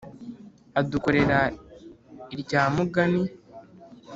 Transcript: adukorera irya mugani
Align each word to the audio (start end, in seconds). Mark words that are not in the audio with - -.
adukorera 0.79 1.39
irya 2.33 2.61
mugani 2.75 3.23